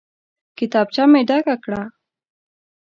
کتابچه 0.57 1.03
مې 1.11 1.21
ډکه 1.29 1.55
کړه. 1.63 1.81